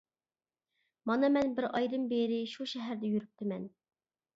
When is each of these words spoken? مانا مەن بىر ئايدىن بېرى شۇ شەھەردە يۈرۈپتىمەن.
مانا 1.11 1.29
مەن 1.37 1.53
بىر 1.61 1.69
ئايدىن 1.69 2.11
بېرى 2.17 2.43
شۇ 2.57 2.71
شەھەردە 2.77 3.15
يۈرۈپتىمەن. 3.17 3.75